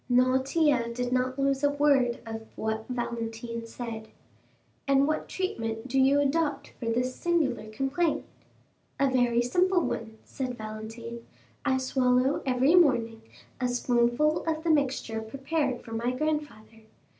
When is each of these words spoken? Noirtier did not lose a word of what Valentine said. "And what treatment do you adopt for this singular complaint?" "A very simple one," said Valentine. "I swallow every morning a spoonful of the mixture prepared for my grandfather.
Noirtier 0.09 0.91
did 0.91 1.13
not 1.13 1.37
lose 1.37 1.63
a 1.63 1.69
word 1.69 2.17
of 2.25 2.47
what 2.55 2.87
Valentine 2.89 3.67
said. 3.67 4.07
"And 4.87 5.07
what 5.07 5.29
treatment 5.29 5.87
do 5.87 5.99
you 5.99 6.19
adopt 6.19 6.69
for 6.79 6.87
this 6.87 7.13
singular 7.15 7.69
complaint?" 7.69 8.25
"A 8.99 9.11
very 9.11 9.43
simple 9.43 9.81
one," 9.81 10.17
said 10.25 10.57
Valentine. 10.57 11.23
"I 11.63 11.77
swallow 11.77 12.41
every 12.47 12.73
morning 12.73 13.21
a 13.59 13.67
spoonful 13.67 14.43
of 14.45 14.63
the 14.63 14.71
mixture 14.71 15.21
prepared 15.21 15.83
for 15.83 15.91
my 15.91 16.09
grandfather. 16.09 16.81